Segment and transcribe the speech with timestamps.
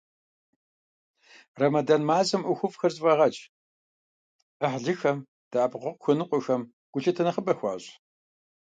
[1.59, 3.43] Рэмэдан мазэм ӀуэхуфӀхэр зэфӀагъэкӀ,
[4.59, 5.17] Ӏыхьлыхэм,
[5.51, 7.89] дэӀэпыкъуэгъу хуэныкъуэхэм гулъытэ нэхъыбэ хуащӀ.